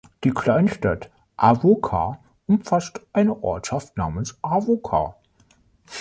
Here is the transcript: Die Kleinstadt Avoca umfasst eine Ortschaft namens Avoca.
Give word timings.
Die 0.23 0.31
Kleinstadt 0.31 1.11
Avoca 1.37 2.17
umfasst 2.47 3.01
eine 3.13 3.43
Ortschaft 3.43 3.97
namens 3.97 4.35
Avoca. 4.41 5.13